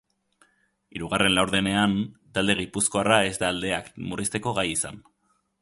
Hirugarren 0.99 1.31
laurdenean, 1.35 1.93
talde 2.39 2.57
gipuzkoarra 2.63 3.23
ez 3.33 3.37
da 3.45 3.55
aldeak 3.57 3.95
murrizteko 4.11 4.59
gai 4.63 4.69
izan. 4.79 5.03